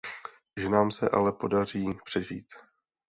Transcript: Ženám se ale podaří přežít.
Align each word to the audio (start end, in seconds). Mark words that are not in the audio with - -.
Ženám 0.57 0.91
se 0.91 1.09
ale 1.09 1.31
podaří 1.31 1.89
přežít. 2.05 2.47